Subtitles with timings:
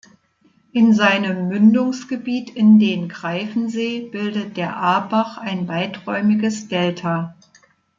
[0.71, 7.35] In seinem Mündungsgebiet in den Greifensee bildet der Aabach ein weiträumiges Delta.